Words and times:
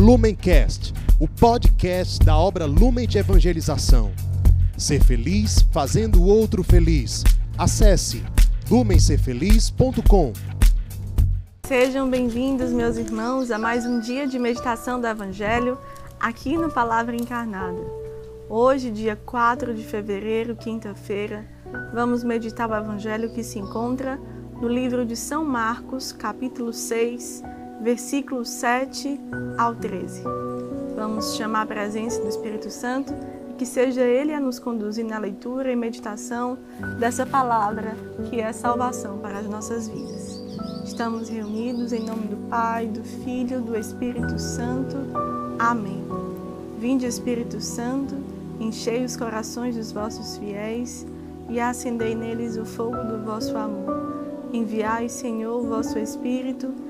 Lumencast, 0.00 0.94
o 1.20 1.28
podcast 1.28 2.24
da 2.24 2.34
obra 2.34 2.64
Lumen 2.64 3.06
de 3.06 3.18
Evangelização. 3.18 4.10
Ser 4.74 5.04
feliz 5.04 5.60
fazendo 5.70 6.22
o 6.22 6.26
outro 6.26 6.64
feliz. 6.64 7.22
Acesse 7.58 8.24
lumencerfeliz.com. 8.70 10.32
Sejam 11.66 12.08
bem-vindos, 12.08 12.72
meus 12.72 12.96
irmãos, 12.96 13.50
a 13.50 13.58
mais 13.58 13.84
um 13.84 14.00
dia 14.00 14.26
de 14.26 14.38
meditação 14.38 14.98
do 14.98 15.06
Evangelho 15.06 15.76
aqui 16.18 16.56
no 16.56 16.72
Palavra 16.72 17.14
Encarnada. 17.14 17.82
Hoje, 18.48 18.90
dia 18.90 19.16
4 19.16 19.74
de 19.74 19.84
fevereiro, 19.84 20.56
quinta-feira, 20.56 21.46
vamos 21.92 22.24
meditar 22.24 22.70
o 22.70 22.74
Evangelho 22.74 23.34
que 23.34 23.44
se 23.44 23.58
encontra 23.58 24.18
no 24.62 24.66
livro 24.66 25.04
de 25.04 25.14
São 25.14 25.44
Marcos, 25.44 26.10
capítulo 26.10 26.72
6, 26.72 27.42
versículos 27.80 28.50
7 28.50 29.18
ao 29.56 29.74
13. 29.74 30.22
Vamos 30.94 31.36
chamar 31.36 31.62
a 31.62 31.66
presença 31.66 32.20
do 32.20 32.28
Espírito 32.28 32.70
Santo 32.70 33.14
e 33.50 33.54
que 33.54 33.64
seja 33.64 34.02
Ele 34.02 34.34
a 34.34 34.40
nos 34.40 34.58
conduzir 34.58 35.04
na 35.04 35.18
leitura 35.18 35.72
e 35.72 35.76
meditação 35.76 36.58
dessa 36.98 37.24
palavra 37.24 37.96
que 38.28 38.38
é 38.38 38.52
salvação 38.52 39.18
para 39.18 39.38
as 39.38 39.46
nossas 39.46 39.88
vidas. 39.88 40.38
Estamos 40.84 41.30
reunidos 41.30 41.92
em 41.92 42.04
nome 42.04 42.26
do 42.26 42.36
Pai, 42.48 42.86
do 42.86 43.02
Filho, 43.02 43.62
do 43.62 43.76
Espírito 43.76 44.38
Santo. 44.38 44.96
Amém. 45.58 46.04
Vinde, 46.78 47.06
Espírito 47.06 47.60
Santo, 47.60 48.14
enchei 48.58 49.04
os 49.04 49.16
corações 49.16 49.76
dos 49.76 49.90
vossos 49.90 50.36
fiéis 50.36 51.06
e 51.48 51.58
acendei 51.58 52.14
neles 52.14 52.56
o 52.56 52.64
fogo 52.66 52.96
do 53.04 53.24
vosso 53.24 53.56
amor. 53.56 54.48
Enviai, 54.52 55.08
Senhor, 55.08 55.62
o 55.62 55.66
vosso 55.66 55.98
Espírito 55.98 56.89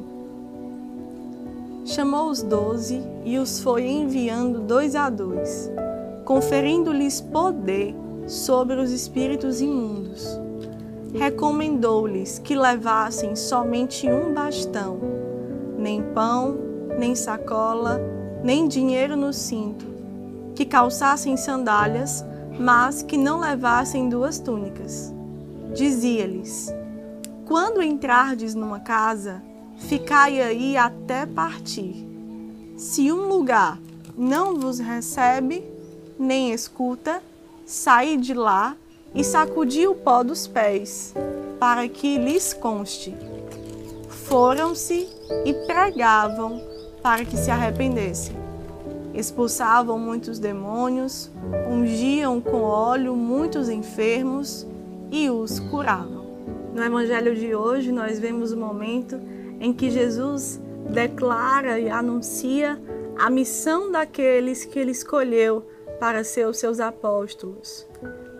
chamou 1.91 2.29
os 2.29 2.41
doze 2.41 3.03
e 3.25 3.37
os 3.37 3.59
foi 3.59 3.85
enviando 3.85 4.61
dois 4.61 4.95
a 4.95 5.09
dois, 5.09 5.69
conferindo-lhes 6.23 7.19
poder 7.19 7.93
sobre 8.27 8.79
os 8.79 8.91
espíritos 8.91 9.59
imundos. 9.59 10.25
Recomendou-lhes 11.13 12.39
que 12.39 12.55
levassem 12.55 13.35
somente 13.35 14.09
um 14.09 14.33
bastão, 14.33 14.99
nem 15.77 16.01
pão, 16.01 16.57
nem 16.97 17.13
sacola, 17.13 17.99
nem 18.41 18.69
dinheiro 18.69 19.17
no 19.17 19.33
cinto, 19.33 19.85
que 20.55 20.65
calçassem 20.65 21.35
sandálias, 21.35 22.23
mas 22.57 23.03
que 23.03 23.17
não 23.17 23.41
levassem 23.41 24.07
duas 24.07 24.39
túnicas. 24.39 25.13
Dizia-lhes: 25.73 26.73
Quando 27.45 27.81
entrardes 27.81 28.55
numa 28.55 28.79
casa, 28.79 29.41
ficai 29.87 30.41
aí 30.41 30.77
até 30.77 31.25
partir. 31.25 32.05
Se 32.77 33.11
um 33.11 33.27
lugar 33.27 33.79
não 34.17 34.59
vos 34.59 34.79
recebe, 34.79 35.63
nem 36.17 36.51
escuta, 36.51 37.21
saí 37.65 38.17
de 38.17 38.33
lá 38.33 38.75
e 39.13 39.23
sacudi 39.23 39.87
o 39.87 39.95
pó 39.95 40.23
dos 40.23 40.47
pés, 40.47 41.13
para 41.59 41.87
que 41.87 42.17
lhes 42.17 42.53
conste. 42.53 43.15
Foram-se 44.09 45.07
e 45.45 45.53
pregavam 45.65 46.61
para 47.01 47.25
que 47.25 47.37
se 47.37 47.51
arrependessem. 47.51 48.35
Expulsavam 49.13 49.99
muitos 49.99 50.39
demônios, 50.39 51.29
ungiam 51.69 52.39
com 52.39 52.61
óleo 52.61 53.13
muitos 53.15 53.67
enfermos 53.67 54.65
e 55.11 55.29
os 55.29 55.59
curavam. 55.59 56.21
No 56.73 56.81
evangelho 56.81 57.35
de 57.35 57.53
hoje, 57.53 57.91
nós 57.91 58.17
vemos 58.17 58.53
o 58.53 58.57
momento 58.57 59.19
em 59.61 59.71
que 59.71 59.91
Jesus 59.91 60.59
declara 60.89 61.79
e 61.79 61.87
anuncia 61.87 62.81
a 63.17 63.29
missão 63.29 63.91
daqueles 63.91 64.65
que 64.65 64.79
ele 64.79 64.91
escolheu 64.91 65.63
para 65.99 66.23
ser 66.23 66.47
os 66.47 66.57
seus 66.57 66.79
apóstolos. 66.79 67.87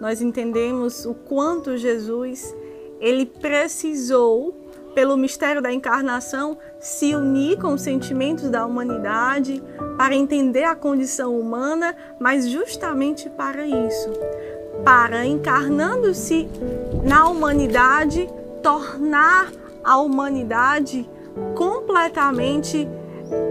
Nós 0.02 0.20
entendemos 0.20 1.06
o 1.06 1.14
quanto 1.14 1.78
Jesus 1.78 2.56
ele 3.00 3.28
precisou 3.28 4.58
pelo 4.96 5.16
mistério 5.16 5.62
da 5.62 5.72
encarnação 5.72 6.58
se 6.80 7.16
unir 7.16 7.58
com 7.60 7.74
os 7.74 7.82
sentimentos 7.82 8.50
da 8.50 8.66
humanidade 8.66 9.64
para 9.98 10.16
entender 10.16 10.64
a 10.64 10.76
condição 10.76 11.40
humana, 11.40 11.96
mas 12.20 12.50
justamente 12.50 13.30
para 13.30 13.66
isso, 13.66 14.10
para 14.84 15.24
encarnando-se 15.24 16.50
na 17.04 17.30
humanidade, 17.30 18.28
tornar 18.62 19.52
a 19.84 19.98
humanidade 19.98 21.10
completamente 21.56 22.88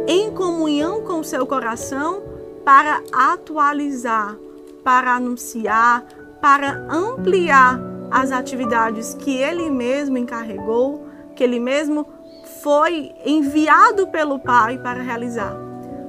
em 0.06 0.30
comunhão 0.30 1.02
com 1.02 1.22
seu 1.22 1.46
coração 1.46 2.22
para 2.64 3.02
atualizar, 3.12 4.36
para 4.84 5.14
anunciar, 5.14 6.04
para 6.40 6.86
ampliar 6.90 7.80
as 8.10 8.32
atividades 8.32 9.14
que 9.14 9.36
ele 9.36 9.70
mesmo 9.70 10.18
encarregou, 10.18 11.06
que 11.34 11.44
ele 11.44 11.60
mesmo 11.60 12.06
foi 12.62 13.12
enviado 13.24 14.08
pelo 14.08 14.38
Pai 14.38 14.78
para 14.78 15.02
realizar. 15.02 15.56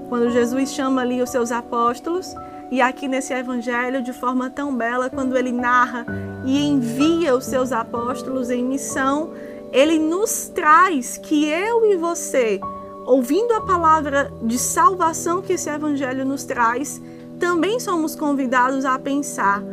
Quando 0.10 0.30
Jesus 0.30 0.72
chama 0.72 1.02
ali 1.02 1.22
os 1.22 1.30
seus 1.30 1.52
apóstolos, 1.52 2.36
e 2.70 2.81
aqui 2.81 3.08
nesse 3.08 3.34
evangelho, 3.34 4.02
de 4.02 4.14
forma 4.14 4.50
tão 4.50 4.76
bela, 4.76 5.10
quando 5.10 5.38
ele 5.38 5.52
narra 5.52 6.06
e 6.46 6.66
envia 6.66 7.36
os 7.36 7.46
seus 7.46 7.72
apóstolos 7.72 8.50
em 8.50 8.64
missão, 8.64 9.31
ele 9.72 9.98
nos 9.98 10.50
traz 10.50 11.18
que 11.18 11.46
eu 11.46 11.86
e 11.86 11.96
você, 11.96 12.59
ouvindo 13.06 13.54
a 13.54 13.62
palavra 13.62 14.32
de 14.42 14.58
salvação 14.58 15.42
que 15.42 15.54
esse 15.54 15.70
evangelho 15.70 16.26
nos 16.26 16.44
traz, 16.44 17.02
também 17.40 17.80
somos 17.80 18.16
convidados 18.16 18.86
a 18.86 19.00
pensar 19.00 19.64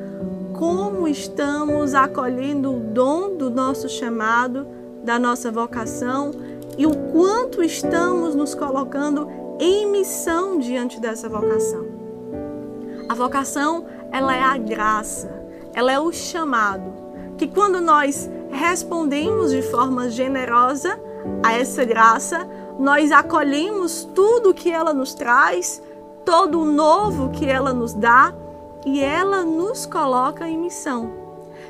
como 0.54 1.06
estamos 1.06 1.94
acolhendo 1.94 2.74
o 2.74 2.80
dom 2.80 3.36
do 3.36 3.50
nosso 3.50 3.88
chamado, 3.88 4.66
da 5.04 5.18
nossa 5.18 5.50
vocação 5.52 6.32
e 6.76 6.86
o 6.86 6.96
quanto 7.12 7.62
estamos 7.62 8.34
nos 8.34 8.54
colocando 8.54 9.28
em 9.60 9.90
missão 9.90 10.58
diante 10.58 11.00
dessa 11.00 11.28
vocação. 11.28 11.86
A 13.08 13.14
vocação, 13.14 13.86
ela 14.12 14.34
é 14.34 14.42
a 14.42 14.56
graça, 14.56 15.30
ela 15.74 15.92
é 15.92 15.98
o 15.98 16.12
chamado, 16.12 16.92
que 17.36 17.46
quando 17.46 17.80
nós 17.80 18.28
respondemos 18.50 19.50
de 19.50 19.62
forma 19.62 20.10
generosa 20.10 20.98
a 21.42 21.52
essa 21.52 21.84
graça, 21.84 22.48
nós 22.78 23.10
acolhemos 23.10 24.04
tudo 24.14 24.54
que 24.54 24.70
ela 24.70 24.92
nos 24.92 25.14
traz, 25.14 25.82
todo 26.24 26.60
o 26.60 26.64
novo 26.64 27.30
que 27.30 27.46
ela 27.46 27.72
nos 27.72 27.92
dá 27.92 28.32
e 28.86 29.00
ela 29.00 29.44
nos 29.44 29.86
coloca 29.86 30.48
em 30.48 30.58
missão. 30.58 31.10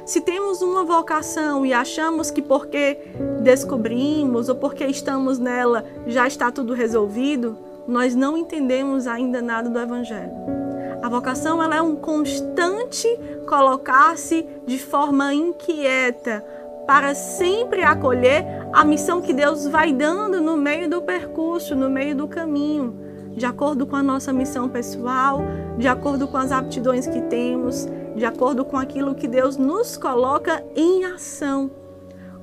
Se 0.05 0.21
temos 0.21 0.63
uma 0.63 0.85
vocação 0.85 1.67
e 1.67 1.73
achamos 1.73 2.31
que 2.31 2.41
porque 2.41 2.99
descobrimos 3.43 4.49
ou 4.49 4.55
porque 4.55 4.87
estamos 4.87 5.39
nela 5.39 5.85
já 6.07 6.27
está 6.27 6.51
tudo 6.51 6.73
resolvido, 6.73 7.59
nós 7.87 8.15
não 8.15 8.37
entendemos 8.37 9.07
ainda 9.07 9.41
nada 9.41 9.69
do 9.69 9.79
Evangelho. 9.79 10.33
A 11.03 11.09
vocação 11.09 11.63
ela 11.63 11.77
é 11.77 11.83
um 11.83 11.95
constante 11.95 13.09
colocar-se 13.47 14.47
de 14.67 14.79
forma 14.79 15.33
inquieta 15.33 16.45
para 16.89 17.15
sempre 17.15 17.83
acolher 17.83 18.47
a 18.73 18.83
missão 18.83 19.21
que 19.21 19.35
Deus 19.35 19.67
vai 19.67 19.93
dando 19.93 20.41
no 20.41 20.57
meio 20.57 20.89
do 20.89 21.03
percurso, 21.03 21.77
no 21.77 21.91
meio 21.91 22.17
do 22.17 22.27
caminho, 22.27 22.99
de 23.37 23.45
acordo 23.45 23.87
com 23.87 23.95
a 23.95 24.03
nossa 24.03 24.33
missão 24.33 24.71
pessoal, 24.71 25.43
de 25.77 25.87
acordo 25.87 26.27
com 26.27 26.39
as 26.39 26.51
aptidões 26.51 27.07
que 27.07 27.21
temos, 27.21 27.87
de 28.17 28.25
acordo 28.25 28.65
com 28.65 28.79
aquilo 28.79 29.15
que 29.15 29.29
Deus 29.29 29.59
nos 29.59 29.99
coloca 29.99 30.65
em 30.75 31.05
ação. 31.05 31.71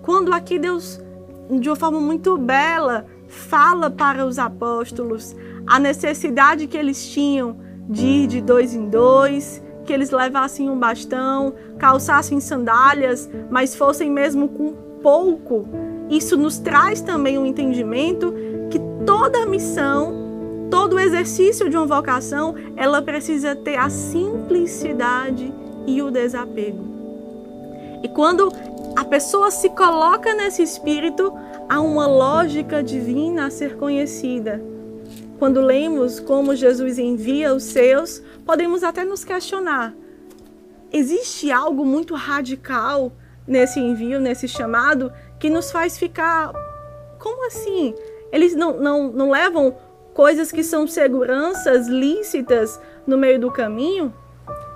Quando 0.04 0.32
aqui 0.32 0.60
Deus, 0.60 1.02
de 1.50 1.68
uma 1.68 1.76
forma 1.76 2.00
muito 2.00 2.38
bela, 2.38 3.08
fala 3.28 3.90
para 3.90 4.28
os 4.28 4.38
apóstolos 4.38 5.36
a 5.66 5.80
necessidade 5.80 6.68
que 6.68 6.78
eles 6.78 7.04
tinham 7.10 7.58
de 7.90 8.06
ir 8.06 8.28
de 8.28 8.42
dois 8.42 8.76
em 8.76 8.88
dois, 8.90 9.64
que 9.86 9.94
eles 9.94 10.12
levassem 10.12 10.70
um 10.70 10.78
bastão, 10.78 11.54
calçassem 11.78 12.40
sandálias, 12.40 13.30
mas 13.50 13.76
fossem 13.76 14.12
mesmo 14.12 14.50
com 14.50 14.74
pouco. 15.02 15.68
Isso 16.10 16.36
nos 16.36 16.58
traz 16.58 17.02
também 17.02 17.38
um 17.38 17.46
entendimento 17.46 18.34
que 18.70 18.80
toda 19.06 19.46
missão 19.46 20.26
todo 20.70 21.00
exercício 21.00 21.70
de 21.70 21.78
uma 21.78 21.86
vocação, 21.86 22.56
ela 22.76 23.02
precisa 23.02 23.56
ter 23.56 23.78
a 23.78 23.90
simplicidade 23.90 25.54
e 25.88 26.02
o 26.02 26.12
desapego. 26.12 26.84
E 28.04 28.10
quando 28.10 28.52
a 28.96 29.04
pessoa 29.04 29.52
se 29.52 29.70
coloca 29.70 30.34
nesse 30.34 30.62
espírito, 30.62 31.34
há 31.70 31.80
uma 31.80 32.08
lógica 32.08 32.84
divina 32.84 33.48
a 33.48 33.50
ser 33.50 33.78
conhecida. 33.78 34.62
Quando 35.38 35.60
lemos 35.60 36.20
como 36.20 36.56
Jesus 36.56 36.98
envia 36.98 37.54
os 37.54 37.64
seus, 37.64 38.22
podemos 38.46 38.84
até 38.84 39.04
nos 39.04 39.26
questionar: 39.26 39.94
existe 40.92 41.52
algo 41.52 41.86
muito 41.86 42.16
radical 42.16 43.12
nesse 43.48 43.80
envio, 43.80 44.20
nesse 44.20 44.48
chamado, 44.48 45.12
que 45.40 45.50
nos 45.50 45.72
faz 45.72 45.98
ficar. 45.98 46.54
Como 47.20 47.48
assim? 47.48 47.94
Eles 48.32 48.56
não, 48.56 48.78
não, 48.78 49.12
não 49.12 49.30
levam 49.30 49.76
coisas 50.14 50.52
que 50.52 50.64
são 50.64 50.88
seguranças 50.88 51.88
lícitas 51.88 52.80
no 53.06 53.18
meio 53.18 53.40
do 53.40 53.52
caminho? 53.52 54.14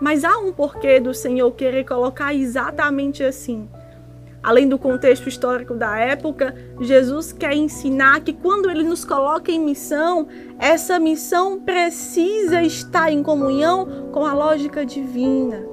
Mas 0.01 0.23
há 0.23 0.37
um 0.37 0.51
porquê 0.51 0.99
do 0.99 1.13
Senhor 1.13 1.51
querer 1.51 1.85
colocar 1.85 2.33
exatamente 2.33 3.23
assim. 3.23 3.69
Além 4.41 4.69
do 4.69 4.79
contexto 4.79 5.27
histórico 5.27 5.73
da 5.73 5.97
época, 5.97 6.55
Jesus 6.79 7.33
quer 7.33 7.53
ensinar 7.53 8.21
que 8.21 8.31
quando 8.31 8.69
ele 8.69 8.83
nos 8.83 9.03
coloca 9.03 9.51
em 9.51 9.59
missão, 9.59 10.27
essa 10.57 10.97
missão 10.97 11.59
precisa 11.59 12.61
estar 12.61 13.11
em 13.11 13.21
comunhão 13.21 14.09
com 14.13 14.25
a 14.25 14.33
lógica 14.33 14.85
divina. 14.85 15.65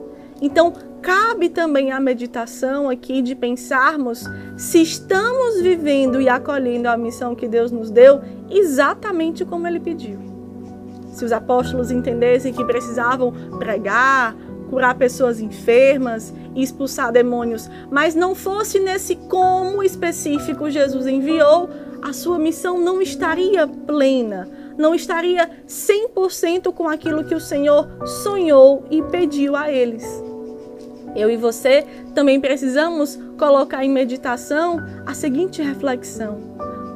Então, 0.43 0.73
cabe 1.01 1.49
também 1.49 1.93
a 1.93 2.01
meditação 2.01 2.91
aqui 2.91 3.23
de 3.23 3.37
pensarmos 3.37 4.25
se 4.57 4.83
estamos 4.83 5.61
vivendo 5.63 6.21
e 6.21 6.29
acolhendo 6.29 6.89
a 6.89 6.97
missão 6.97 7.37
que 7.37 7.47
Deus 7.47 7.71
nos 7.71 7.91
deu 7.91 8.21
exatamente 8.51 9.45
como 9.45 9.69
ele 9.69 9.79
pediu. 9.79 10.19
Se 11.13 11.25
os 11.25 11.33
apóstolos 11.33 11.91
entendessem 11.91 12.53
que 12.53 12.65
precisavam 12.65 13.33
pregar, 13.59 14.37
curar 14.71 14.95
pessoas 14.95 15.41
enfermas 15.41 16.33
expulsar 16.57 17.13
demônios, 17.13 17.71
mas 17.91 18.15
não 18.15 18.35
fosse 18.35 18.81
nesse 18.81 19.15
como 19.15 19.83
específico 19.83 20.71
Jesus 20.71 21.07
enviou, 21.07 21.69
a 22.03 22.13
sua 22.13 22.39
missão 22.39 22.79
não 22.79 23.03
estaria 23.03 23.67
plena, 23.67 24.49
não 24.77 24.95
estaria 24.95 25.51
100% 25.69 26.73
com 26.73 26.89
aquilo 26.89 27.25
que 27.25 27.35
o 27.35 27.41
Senhor 27.41 27.89
sonhou 28.23 28.85
e 28.91 29.03
pediu 29.03 29.55
a 29.55 29.71
eles. 29.71 30.05
Eu 31.15 31.31
e 31.31 31.37
você 31.37 31.85
também 32.15 32.41
precisamos 32.41 33.19
colocar 33.39 33.85
em 33.85 33.91
meditação 33.91 34.79
a 35.07 35.15
seguinte 35.15 35.63
reflexão: 35.63 36.39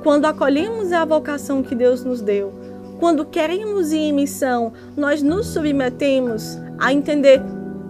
quando 0.02 0.26
acolhemos 0.26 0.92
a 0.92 1.04
vocação 1.04 1.62
que 1.62 1.74
Deus 1.74 2.04
nos 2.04 2.20
deu, 2.20 2.52
quando 2.98 3.24
queremos 3.24 3.92
ir 3.92 3.98
em 3.98 4.12
missão, 4.12 4.74
nós 4.94 5.22
nos 5.22 5.46
submetemos 5.46 6.58
a 6.78 6.92
entender 6.92 7.40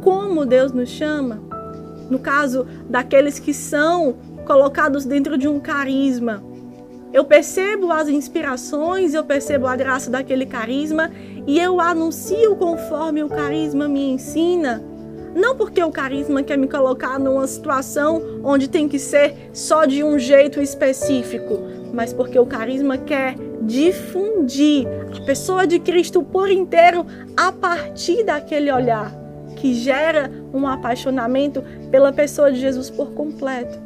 como 0.03 0.47
Deus 0.47 0.73
nos 0.73 0.89
chama. 0.89 1.41
No 2.11 2.19
caso 2.19 2.67
daqueles 2.89 3.39
que 3.39 3.55
são 3.55 4.17
colocados 4.45 5.05
dentro 5.05 5.39
de 5.39 5.47
um 5.47 5.61
carisma, 5.61 6.43
eu 7.13 7.25
percebo 7.25 7.91
as 7.91 8.09
inspirações, 8.09 9.15
eu 9.15 9.25
percebo 9.25 9.67
a 9.67 9.75
graça 9.75 10.11
daquele 10.11 10.47
carisma 10.47 11.11
e 11.47 11.59
eu 11.59 11.81
anuncio 11.81 12.55
conforme 12.57 13.23
o 13.23 13.29
carisma 13.29 13.89
me 13.89 14.11
ensina. 14.13 14.83
Não 15.35 15.57
porque 15.57 15.83
o 15.83 15.91
carisma 15.91 16.43
quer 16.43 16.57
me 16.57 16.69
colocar 16.69 17.19
numa 17.19 17.47
situação 17.47 18.41
onde 18.43 18.69
tem 18.69 18.89
que 18.89 18.99
ser 18.99 19.51
só 19.53 19.85
de 19.85 20.03
um 20.03 20.19
jeito 20.19 20.61
específico, 20.61 21.61
mas 21.93 22.13
porque 22.13 22.39
o 22.39 22.47
carisma 22.47 22.99
quer 22.99 23.37
difundir 23.63 24.87
a 25.17 25.25
pessoa 25.25 25.67
de 25.67 25.79
Cristo 25.79 26.23
por 26.23 26.51
inteiro 26.51 27.07
a 27.37 27.53
partir 27.53 28.25
daquele 28.25 28.73
olhar 28.73 29.20
que 29.61 29.75
gera 29.75 30.31
um 30.55 30.67
apaixonamento 30.67 31.63
pela 31.91 32.13
pessoa 32.13 32.51
de 32.51 32.59
Jesus 32.59 32.89
por 32.89 33.13
completo. 33.13 33.79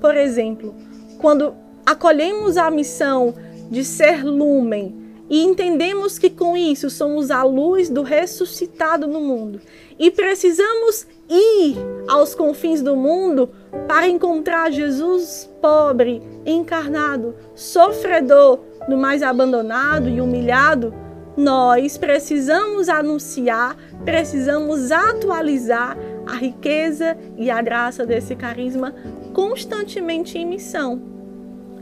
Por 0.00 0.16
exemplo, 0.16 0.74
quando 1.18 1.54
acolhemos 1.86 2.56
a 2.56 2.70
missão 2.70 3.32
de 3.70 3.84
ser 3.84 4.24
lumen 4.24 5.00
e 5.30 5.44
entendemos 5.44 6.18
que 6.18 6.28
com 6.28 6.56
isso 6.56 6.90
somos 6.90 7.30
a 7.30 7.44
luz 7.44 7.88
do 7.88 8.02
ressuscitado 8.02 9.06
no 9.06 9.20
mundo 9.20 9.60
e 9.96 10.10
precisamos 10.10 11.06
ir 11.30 11.76
aos 12.08 12.34
confins 12.34 12.82
do 12.82 12.96
mundo 12.96 13.48
para 13.86 14.08
encontrar 14.08 14.72
Jesus 14.72 15.48
pobre, 15.60 16.20
encarnado, 16.44 17.36
sofredor, 17.54 18.58
no 18.88 18.98
mais 18.98 19.22
abandonado 19.22 20.08
e 20.08 20.20
humilhado, 20.20 20.92
nós 21.36 21.96
precisamos 21.96 22.88
anunciar, 22.88 23.76
precisamos 24.04 24.90
atualizar 24.92 25.96
a 26.26 26.34
riqueza 26.34 27.16
e 27.36 27.50
a 27.50 27.60
graça 27.62 28.04
desse 28.06 28.34
carisma 28.34 28.94
constantemente 29.32 30.38
em 30.38 30.46
missão, 30.46 31.00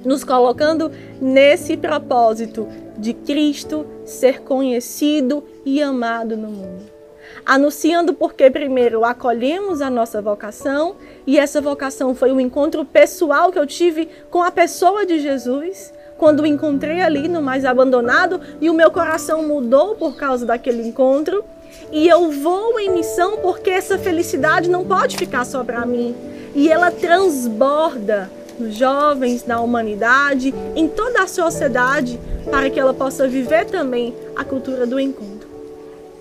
nos 0.05 0.25
colocando 0.25 0.91
nesse 1.21 1.77
propósito 1.77 2.67
de 2.97 3.13
Cristo 3.13 3.87
ser 4.05 4.43
conhecido 4.43 5.43
e 5.65 5.83
amado 5.83 6.37
no 6.37 6.49
mundo. 6.49 7.01
Anunciando 7.45 8.13
porque 8.13 8.51
primeiro 8.51 9.05
acolhemos 9.05 9.81
a 9.81 9.91
nossa 9.91 10.21
vocação 10.21 10.97
e 11.27 11.39
essa 11.39 11.61
vocação 11.61 12.15
foi 12.15 12.33
um 12.33 12.41
encontro 12.41 12.85
pessoal 12.85 13.51
que 13.51 13.59
eu 13.59 13.67
tive 13.67 14.09
com 14.31 14.43
a 14.43 14.51
pessoa 14.51 15.07
de 15.07 15.19
Jesus, 15.19 15.93
quando 16.21 16.41
o 16.41 16.47
encontrei 16.47 17.01
ali 17.01 17.27
no 17.29 17.41
mais 17.41 17.65
abandonado 17.65 18.39
e 18.61 18.69
o 18.69 18.75
meu 18.75 18.91
coração 18.91 19.49
mudou 19.49 19.95
por 19.95 20.15
causa 20.15 20.45
daquele 20.45 20.87
encontro. 20.87 21.43
E 21.91 22.07
eu 22.07 22.31
vou 22.31 22.79
em 22.79 22.91
missão 22.91 23.39
porque 23.39 23.71
essa 23.71 23.97
felicidade 23.97 24.69
não 24.69 24.85
pode 24.85 25.17
ficar 25.17 25.47
só 25.47 25.65
para 25.65 25.87
mim. 25.87 26.15
E 26.55 26.71
ela 26.71 26.91
transborda 26.91 28.31
nos 28.59 28.75
jovens, 28.75 29.47
na 29.47 29.63
humanidade, 29.63 30.55
em 30.77 30.87
toda 30.87 31.23
a 31.23 31.27
sociedade, 31.27 32.21
para 32.51 32.69
que 32.69 32.79
ela 32.79 32.93
possa 32.93 33.27
viver 33.27 33.65
também 33.65 34.15
a 34.37 34.45
cultura 34.45 34.87
do 34.87 35.01
encontro. 35.01 35.49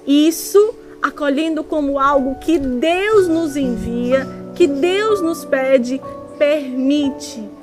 Isso 0.08 0.76
acolhendo 1.02 1.62
como 1.62 2.00
algo 2.00 2.36
que 2.36 2.58
Deus 2.58 3.28
nos 3.28 3.58
envia, 3.58 4.26
que 4.56 4.66
Deus 4.66 5.22
nos 5.22 5.44
pede, 5.44 6.02
permite 6.38 7.59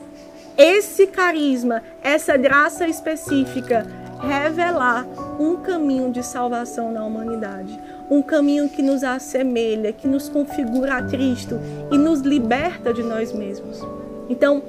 esse 0.56 1.06
carisma, 1.06 1.82
essa 2.02 2.36
graça 2.36 2.88
específica 2.88 3.86
revelar 4.20 5.06
um 5.38 5.56
caminho 5.56 6.10
de 6.10 6.22
salvação 6.22 6.90
na 6.90 7.04
humanidade, 7.04 7.78
um 8.10 8.22
caminho 8.22 8.68
que 8.68 8.82
nos 8.82 9.04
assemelha, 9.04 9.92
que 9.92 10.08
nos 10.08 10.28
configura 10.28 10.94
a 10.94 11.02
Cristo 11.02 11.58
e 11.90 11.98
nos 11.98 12.20
liberta 12.20 12.92
de 12.94 13.02
nós 13.02 13.32
mesmos. 13.32 13.82
Então, 14.28 14.62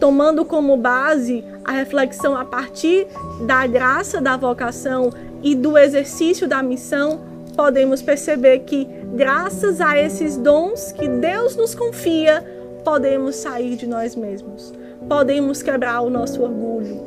tomando 0.00 0.44
como 0.44 0.76
base 0.76 1.44
a 1.64 1.72
reflexão 1.72 2.36
a 2.36 2.44
partir 2.44 3.06
da 3.46 3.66
graça 3.66 4.20
da 4.20 4.36
vocação 4.36 5.10
e 5.42 5.54
do 5.54 5.78
exercício 5.78 6.48
da 6.48 6.62
missão, 6.62 7.20
podemos 7.56 8.02
perceber 8.02 8.60
que, 8.60 8.88
graças 9.14 9.80
a 9.80 9.96
esses 9.96 10.36
dons 10.36 10.90
que 10.90 11.06
Deus 11.06 11.54
nos 11.54 11.74
confia, 11.74 12.44
podemos 12.84 13.36
sair 13.36 13.76
de 13.76 13.86
nós 13.86 14.16
mesmos. 14.16 14.72
Podemos 15.08 15.62
quebrar 15.62 16.00
o 16.00 16.10
nosso 16.10 16.42
orgulho, 16.42 17.02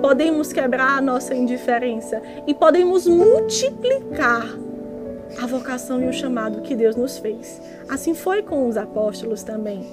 podemos 0.00 0.52
quebrar 0.52 0.98
a 0.98 1.00
nossa 1.00 1.34
indiferença 1.34 2.22
e 2.46 2.54
podemos 2.54 3.06
multiplicar 3.06 4.46
a 5.40 5.46
vocação 5.46 6.02
e 6.02 6.08
o 6.08 6.12
chamado 6.12 6.62
que 6.62 6.74
Deus 6.74 6.96
nos 6.96 7.18
fez. 7.18 7.60
Assim 7.88 8.14
foi 8.14 8.42
com 8.42 8.66
os 8.66 8.76
apóstolos 8.76 9.42
também. 9.42 9.86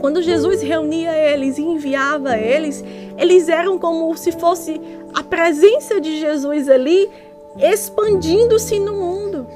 Quando 0.00 0.22
Jesus 0.22 0.62
reunia 0.62 1.12
eles 1.16 1.58
e 1.58 1.62
enviava 1.62 2.36
eles, 2.36 2.84
eles 3.18 3.48
eram 3.48 3.78
como 3.78 4.14
se 4.16 4.32
fosse 4.32 4.80
a 5.14 5.22
presença 5.22 6.00
de 6.00 6.18
Jesus 6.18 6.68
ali 6.68 7.08
expandindo-se 7.58 8.78
no 8.78 8.92
mundo. 8.92 9.46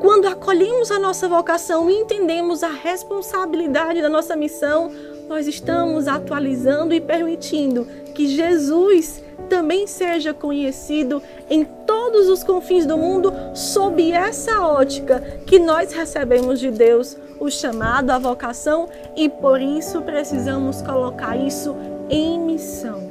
Quando 0.00 0.26
acolhemos 0.26 0.90
a 0.90 0.98
nossa 0.98 1.28
vocação 1.28 1.90
e 1.90 1.94
entendemos 1.94 2.62
a 2.62 2.70
responsabilidade 2.70 4.00
da 4.00 4.08
nossa 4.08 4.34
missão, 4.34 4.90
nós 5.28 5.46
estamos 5.46 6.08
atualizando 6.08 6.94
e 6.94 7.00
permitindo 7.02 7.86
que 8.14 8.26
Jesus 8.26 9.22
também 9.50 9.86
seja 9.86 10.32
conhecido 10.32 11.22
em 11.50 11.64
todos 11.86 12.30
os 12.30 12.42
confins 12.42 12.86
do 12.86 12.96
mundo 12.96 13.30
sob 13.54 14.10
essa 14.10 14.62
ótica 14.62 15.20
que 15.46 15.58
nós 15.58 15.92
recebemos 15.92 16.58
de 16.58 16.70
Deus, 16.70 17.14
o 17.38 17.50
chamado, 17.50 18.08
a 18.08 18.18
vocação, 18.18 18.88
e 19.14 19.28
por 19.28 19.60
isso 19.60 20.00
precisamos 20.00 20.80
colocar 20.80 21.36
isso 21.36 21.76
em 22.08 22.40
missão, 22.40 23.10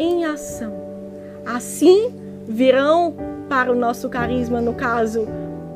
em 0.00 0.24
ação. 0.24 0.74
Assim 1.46 2.12
virão 2.48 3.14
para 3.48 3.70
o 3.70 3.74
nosso 3.74 4.08
carisma, 4.08 4.60
no 4.60 4.74
caso, 4.74 5.28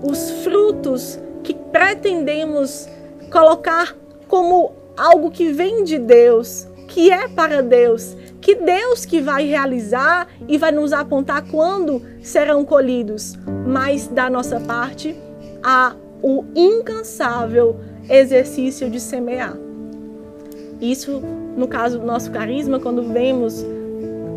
os 0.03 0.31
frutos 0.43 1.19
que 1.43 1.55
pretendemos 1.55 2.89
colocar 3.31 3.97
como 4.27 4.73
algo 4.97 5.31
que 5.31 5.53
vem 5.53 5.85
de 5.85 5.99
Deus, 5.99 6.67
que 6.89 7.11
é 7.11 7.29
para 7.29 7.63
Deus, 7.63 8.17
que 8.41 8.55
Deus 8.55 9.05
que 9.05 9.21
vai 9.21 9.47
realizar 9.47 10.29
e 10.47 10.59
vai 10.59 10.73
nos 10.73 10.93
apontar 10.93 11.45
quando 11.51 12.03
serão 12.23 12.65
colhidos, 12.65 13.39
mas 13.67 14.09
da 14.09 14.31
nossa 14.31 14.61
parte 14.61 15.17
há 15.63 15.95
o 16.23 16.45
incansável 16.55 17.77
exercício 18.09 18.91
de 18.91 19.01
semear. 19.01 19.57
Isso, 20.81 21.23
no 21.57 21.67
caso 21.67 21.99
do 21.99 22.07
nosso 22.07 22.31
carisma, 22.31 22.79
quando 22.79 23.03
vemos 23.03 23.65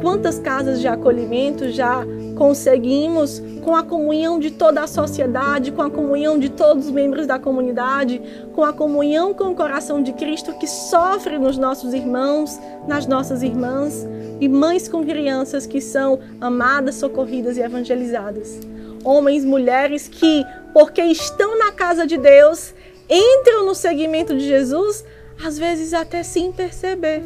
quantas 0.02 0.40
casas 0.40 0.82
de 0.82 0.88
acolhimento 0.88 1.70
já 1.70 2.04
conseguimos 2.42 3.40
com 3.64 3.76
a 3.76 3.84
comunhão 3.84 4.40
de 4.40 4.50
toda 4.50 4.82
a 4.82 4.88
sociedade, 4.88 5.72
com 5.72 5.84
a 5.84 5.92
comunhão 5.92 6.40
de 6.40 6.50
todos 6.50 6.88
os 6.88 6.92
membros 6.92 7.28
da 7.28 7.38
comunidade, 7.38 8.20
com 8.56 8.64
a 8.64 8.74
comunhão 8.74 9.32
com 9.32 9.52
o 9.52 9.56
coração 9.56 10.02
de 10.02 10.12
Cristo 10.12 10.52
que 10.58 10.66
sofre 10.66 11.38
nos 11.38 11.56
nossos 11.56 11.94
irmãos, 11.94 12.60
nas 12.88 13.06
nossas 13.06 13.44
irmãs 13.44 14.08
e 14.40 14.50
mães 14.50 14.88
com 14.88 15.06
crianças 15.06 15.68
que 15.68 15.80
são 15.80 16.20
amadas, 16.42 16.96
socorridas 16.96 17.58
e 17.58 17.62
evangelizadas. 17.62 18.60
Homens, 19.04 19.46
mulheres 19.46 20.08
que, 20.08 20.44
porque 20.74 21.04
estão 21.04 21.60
na 21.60 21.72
casa 21.72 22.08
de 22.08 22.18
Deus, 22.18 22.74
entram 23.08 23.68
no 23.68 23.76
seguimento 23.76 24.36
de 24.36 24.48
Jesus, 24.48 25.06
às 25.46 25.60
vezes 25.60 25.94
até 25.94 26.24
sem 26.24 26.52
perceber. 26.52 27.22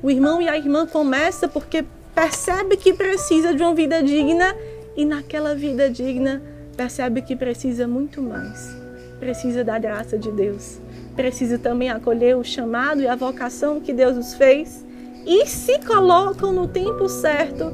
O 0.00 0.08
irmão 0.08 0.40
e 0.40 0.48
a 0.48 0.56
irmã 0.56 0.86
começa 0.86 1.48
porque 1.48 1.84
percebe 2.16 2.78
que 2.78 2.94
precisa 2.94 3.54
de 3.54 3.62
uma 3.62 3.74
vida 3.74 4.02
digna 4.02 4.56
e 4.96 5.04
naquela 5.04 5.54
vida 5.54 5.90
digna 5.90 6.42
percebe 6.74 7.20
que 7.20 7.36
precisa 7.36 7.86
muito 7.86 8.22
mais. 8.22 8.74
Precisa 9.20 9.62
da 9.62 9.78
graça 9.78 10.16
de 10.16 10.32
Deus. 10.32 10.78
Precisa 11.14 11.58
também 11.58 11.90
acolher 11.90 12.34
o 12.34 12.42
chamado 12.42 13.02
e 13.02 13.06
a 13.06 13.14
vocação 13.14 13.80
que 13.80 13.92
Deus 13.92 14.16
nos 14.16 14.32
fez 14.32 14.82
e 15.26 15.44
se 15.44 15.78
colocam 15.80 16.52
no 16.52 16.66
tempo 16.66 17.06
certo 17.06 17.64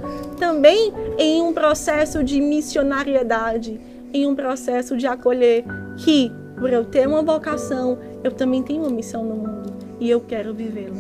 também 0.40 0.92
em 1.18 1.40
um 1.40 1.52
processo 1.52 2.24
de 2.24 2.40
missionariedade, 2.40 3.80
em 4.12 4.26
um 4.26 4.34
processo 4.34 4.96
de 4.96 5.06
acolher 5.06 5.64
que 5.98 6.32
por 6.58 6.72
eu 6.72 6.84
ter 6.84 7.06
uma 7.06 7.22
vocação, 7.22 7.96
eu 8.24 8.32
também 8.32 8.60
tenho 8.60 8.82
uma 8.82 8.90
missão 8.90 9.24
no 9.24 9.36
mundo 9.36 9.72
e 10.00 10.10
eu 10.10 10.20
quero 10.20 10.52
vivê-la. 10.52 10.96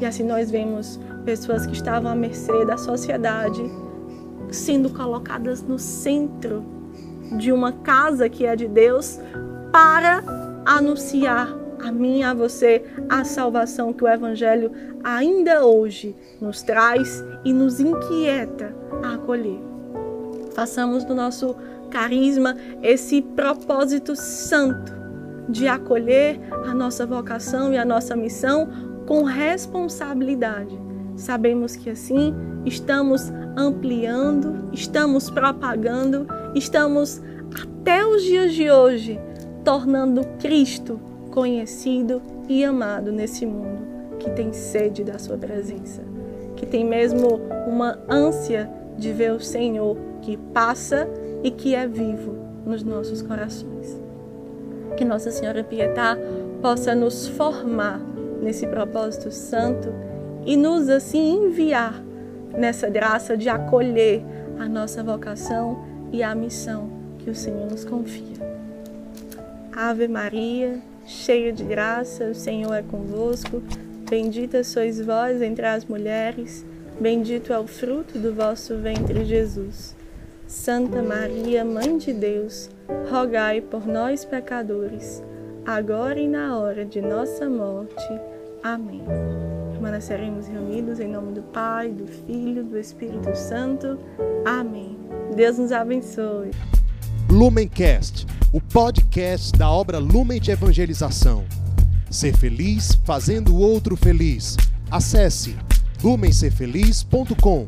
E 0.00 0.04
assim 0.04 0.24
nós 0.24 0.50
vemos 0.50 0.98
pessoas 1.24 1.66
que 1.66 1.72
estavam 1.72 2.10
à 2.10 2.14
mercê 2.14 2.64
da 2.64 2.76
sociedade 2.76 3.62
sendo 4.50 4.90
colocadas 4.90 5.62
no 5.62 5.78
centro 5.78 6.64
de 7.38 7.52
uma 7.52 7.72
casa 7.72 8.28
que 8.28 8.44
é 8.44 8.56
de 8.56 8.66
Deus 8.66 9.20
para 9.72 10.22
anunciar 10.66 11.56
a 11.78 11.90
mim 11.90 12.22
a 12.22 12.34
você 12.34 12.84
a 13.08 13.24
salvação 13.24 13.92
que 13.92 14.04
o 14.04 14.08
Evangelho 14.08 14.72
ainda 15.02 15.64
hoje 15.64 16.14
nos 16.40 16.62
traz 16.62 17.24
e 17.44 17.52
nos 17.52 17.80
inquieta 17.80 18.74
a 19.02 19.14
acolher. 19.14 19.60
Façamos 20.54 21.04
do 21.04 21.14
nosso 21.14 21.56
carisma 21.90 22.56
esse 22.82 23.22
propósito 23.22 24.14
santo 24.14 24.92
de 25.48 25.66
acolher 25.66 26.38
a 26.66 26.74
nossa 26.74 27.06
vocação 27.06 27.72
e 27.72 27.78
a 27.78 27.84
nossa 27.84 28.14
missão 28.14 28.68
com 29.06 29.24
responsabilidade. 29.24 30.89
Sabemos 31.20 31.76
que 31.76 31.90
assim 31.90 32.34
estamos 32.64 33.30
ampliando, 33.54 34.70
estamos 34.72 35.28
propagando, 35.28 36.26
estamos 36.54 37.20
até 37.54 38.06
os 38.06 38.22
dias 38.22 38.54
de 38.54 38.70
hoje 38.70 39.20
tornando 39.62 40.26
Cristo 40.38 40.98
conhecido 41.30 42.22
e 42.48 42.64
amado 42.64 43.12
nesse 43.12 43.44
mundo 43.44 43.82
que 44.18 44.30
tem 44.30 44.54
sede 44.54 45.04
da 45.04 45.18
Sua 45.18 45.36
presença, 45.36 46.00
que 46.56 46.64
tem 46.64 46.86
mesmo 46.86 47.38
uma 47.66 47.98
ânsia 48.08 48.70
de 48.96 49.12
ver 49.12 49.32
o 49.32 49.40
Senhor 49.40 49.98
que 50.22 50.38
passa 50.38 51.06
e 51.44 51.50
que 51.50 51.74
é 51.74 51.86
vivo 51.86 52.34
nos 52.64 52.82
nossos 52.82 53.20
corações. 53.20 54.00
Que 54.96 55.04
Nossa 55.04 55.30
Senhora 55.30 55.62
Pietá 55.62 56.16
possa 56.62 56.94
nos 56.94 57.28
formar 57.28 58.00
nesse 58.40 58.66
propósito 58.66 59.30
santo 59.30 60.09
e 60.44 60.56
nos 60.56 60.88
assim 60.88 61.46
enviar 61.46 62.02
nessa 62.56 62.88
graça 62.88 63.36
de 63.36 63.48
acolher 63.48 64.22
a 64.58 64.68
nossa 64.68 65.02
vocação 65.02 65.84
e 66.12 66.22
a 66.22 66.34
missão 66.34 66.90
que 67.18 67.30
o 67.30 67.34
Senhor 67.34 67.70
nos 67.70 67.84
confia. 67.84 68.40
Ave 69.72 70.08
Maria, 70.08 70.80
cheia 71.06 71.52
de 71.52 71.64
graça, 71.64 72.24
o 72.24 72.34
Senhor 72.34 72.72
é 72.74 72.82
convosco. 72.82 73.62
Bendita 74.08 74.64
sois 74.64 75.00
vós 75.00 75.40
entre 75.40 75.64
as 75.64 75.84
mulheres, 75.84 76.64
bendito 77.00 77.52
é 77.52 77.58
o 77.58 77.66
fruto 77.66 78.18
do 78.18 78.34
vosso 78.34 78.76
ventre, 78.76 79.24
Jesus. 79.24 79.94
Santa 80.46 81.00
Maria, 81.00 81.64
Mãe 81.64 81.96
de 81.96 82.12
Deus, 82.12 82.68
rogai 83.08 83.60
por 83.60 83.86
nós, 83.86 84.24
pecadores, 84.24 85.22
agora 85.64 86.18
e 86.18 86.26
na 86.26 86.58
hora 86.58 86.84
de 86.84 87.00
nossa 87.00 87.48
morte. 87.48 88.20
Amém. 88.60 89.04
Permaneceremos 89.80 90.46
reunidos 90.46 91.00
em 91.00 91.08
nome 91.08 91.32
do 91.32 91.40
Pai, 91.40 91.90
do 91.90 92.06
Filho, 92.06 92.62
do 92.62 92.76
Espírito 92.76 93.34
Santo. 93.34 93.98
Amém. 94.44 94.98
Deus 95.34 95.56
nos 95.56 95.72
abençoe. 95.72 96.50
Lumencast, 97.30 98.26
o 98.52 98.60
podcast 98.60 99.52
da 99.58 99.70
obra 99.70 99.98
Lumen 99.98 100.38
de 100.38 100.50
Evangelização. 100.50 101.46
Ser 102.10 102.36
feliz 102.36 103.00
fazendo 103.06 103.54
o 103.54 103.58
outro 103.58 103.96
feliz. 103.96 104.54
Acesse 104.90 105.56
lumencerfeliz.com. 106.02 107.64